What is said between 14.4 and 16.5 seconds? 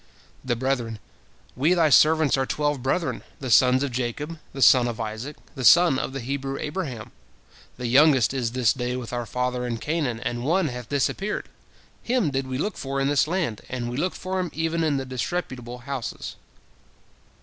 even in the disreputable houses."